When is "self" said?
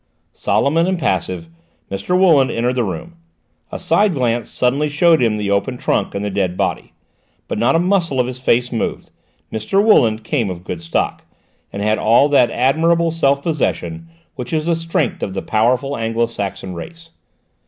13.11-13.43